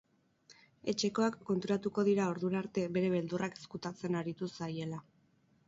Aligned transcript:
Etxekoak 0.93 1.37
konturako 1.49 2.05
dira 2.09 2.25
ordura 2.33 2.59
arte 2.63 2.87
bere 2.97 3.13
beldurrak 3.19 3.63
ezkutatzen 3.63 4.21
aritu 4.25 4.53
zaiela. 4.59 5.07